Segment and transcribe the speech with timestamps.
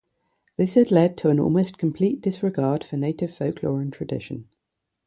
[0.57, 4.49] This had led to an almost complete disregard for native folklore and tradition.